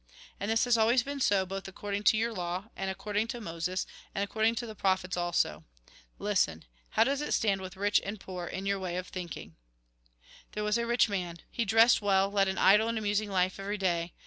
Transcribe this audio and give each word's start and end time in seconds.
And 0.39 0.49
this 0.49 0.63
has 0.63 0.79
always 0.79 1.03
been 1.03 1.19
so, 1.19 1.45
both 1.45 1.67
according 1.67 2.01
to 2.05 2.17
your 2.17 2.33
law, 2.33 2.69
and 2.75 2.89
according 2.89 3.27
to 3.27 3.39
Moses, 3.39 3.85
and 4.15 4.23
according 4.23 4.55
to 4.55 4.65
the 4.65 4.73
prophets 4.73 5.15
also. 5.15 5.63
Listen. 6.17 6.65
How 6.93 7.03
84 7.03 7.05
THE 7.05 7.11
GOSPEL 7.11 7.11
IN 7.11 7.11
BRIEF 7.11 7.11
does 7.11 7.21
it 7.21 7.37
stand 7.37 7.61
with 7.61 7.77
rich 7.77 8.01
and 8.03 8.19
poor 8.19 8.47
in 8.47 8.65
your 8.65 8.79
way 8.79 8.97
of 8.97 9.09
thinking?" 9.09 9.57
There 10.53 10.63
was 10.63 10.79
a 10.79 10.87
rich 10.87 11.07
man. 11.07 11.37
He 11.51 11.65
dressed 11.65 12.01
well, 12.01 12.31
led 12.31 12.47
an 12.47 12.57
idle 12.57 12.87
and 12.89 12.97
amusing 12.97 13.29
life 13.29 13.59
every 13.59 13.77
day. 13.77 14.13